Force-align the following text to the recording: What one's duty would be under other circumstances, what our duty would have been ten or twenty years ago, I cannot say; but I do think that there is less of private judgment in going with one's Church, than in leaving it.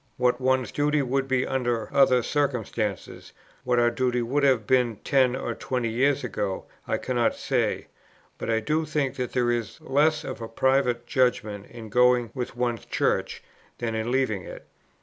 What 0.17 0.41
one's 0.41 0.71
duty 0.71 1.03
would 1.03 1.27
be 1.27 1.45
under 1.45 1.87
other 1.93 2.23
circumstances, 2.23 3.33
what 3.63 3.77
our 3.77 3.91
duty 3.91 4.23
would 4.23 4.41
have 4.41 4.65
been 4.65 4.95
ten 5.03 5.35
or 5.35 5.53
twenty 5.53 5.89
years 5.89 6.23
ago, 6.23 6.65
I 6.87 6.97
cannot 6.97 7.35
say; 7.35 7.85
but 8.39 8.49
I 8.49 8.61
do 8.61 8.83
think 8.83 9.15
that 9.17 9.33
there 9.33 9.51
is 9.51 9.79
less 9.79 10.23
of 10.23 10.41
private 10.55 11.05
judgment 11.05 11.67
in 11.69 11.89
going 11.89 12.31
with 12.33 12.57
one's 12.57 12.85
Church, 12.85 13.43
than 13.77 13.93
in 13.93 14.09
leaving 14.09 14.41
it. 14.41 14.65